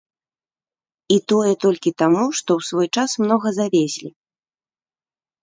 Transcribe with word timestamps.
І 1.15 1.17
тое 1.31 1.51
толькі 1.65 1.93
таму, 2.03 2.23
што 2.41 2.49
ў 2.63 2.69
свой 2.69 2.87
час 2.97 3.09
многа 3.27 3.49
завезлі. 3.61 4.09